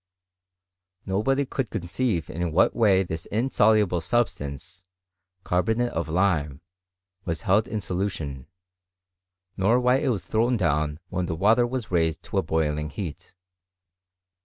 Nobody 1.05 1.45
could 1.45 1.69
conceive 1.69 2.27
in 2.31 2.51
whatwaV 2.53 3.05
this 3.05 3.27
insoluble 3.27 4.01
substance 4.01 4.83
(carbonate 5.43 5.91
of 5.91 6.09
lime) 6.09 6.61
was 7.23 7.41
heltt 7.43 7.67
in 7.67 7.79
solution, 7.81 8.47
nor 9.57 9.79
why 9.79 9.97
it 9.97 10.07
was 10.09 10.25
thrown 10.27 10.57
down 10.57 10.97
when 11.09 11.27
tiie 11.27 11.37
Wei 11.37 11.53
ter 11.53 11.67
was 11.67 11.91
raised 11.91 12.23
to 12.23 12.39
a 12.39 12.41
boiling 12.41 12.89
heat. 12.89 13.35